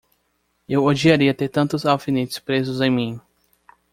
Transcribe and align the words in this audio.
Eu 0.67 0.83
odiaria 0.85 1.31
ter 1.31 1.47
tantos 1.49 1.85
alfinetes 1.85 2.39
presos 2.39 2.81
em 2.81 2.89
mim! 2.89 3.21